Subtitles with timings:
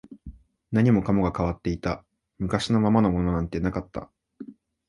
[0.71, 2.03] 何もかもが変わっていた、
[2.39, 4.09] 昔のままのものなんてなかった